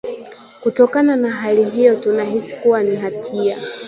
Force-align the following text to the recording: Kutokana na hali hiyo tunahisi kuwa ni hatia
Kutokana 0.61 1.15
na 1.15 1.29
hali 1.31 1.63
hiyo 1.63 1.95
tunahisi 1.95 2.55
kuwa 2.55 2.83
ni 2.83 2.95
hatia 2.95 3.59